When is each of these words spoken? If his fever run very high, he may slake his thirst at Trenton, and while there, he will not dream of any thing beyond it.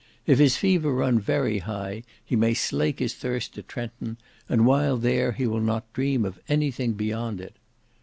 If 0.25 0.39
his 0.39 0.57
fever 0.57 0.91
run 0.93 1.19
very 1.19 1.59
high, 1.59 2.01
he 2.25 2.35
may 2.35 2.55
slake 2.55 2.97
his 2.97 3.13
thirst 3.13 3.55
at 3.59 3.67
Trenton, 3.67 4.17
and 4.49 4.65
while 4.65 4.97
there, 4.97 5.31
he 5.33 5.45
will 5.45 5.61
not 5.61 5.93
dream 5.93 6.25
of 6.25 6.39
any 6.49 6.71
thing 6.71 6.93
beyond 6.93 7.39
it. 7.39 7.53